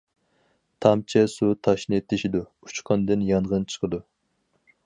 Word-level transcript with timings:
تامچە 0.85 1.23
سۇ 1.33 1.49
تاشنى 1.67 2.01
تېشىدۇ، 2.13 2.43
ئۇچقۇندىن 2.69 3.29
يانغىن 3.33 3.71
چىقىدۇ. 3.75 4.05